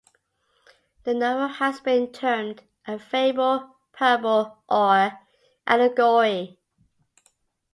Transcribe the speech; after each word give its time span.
The 1.03 1.13
novel 1.13 1.47
has 1.47 1.79
been 1.79 2.11
termed 2.11 2.63
a 2.87 2.97
fable, 2.97 3.75
parable 3.93 4.63
or 4.67 5.11
allegory. 5.67 6.57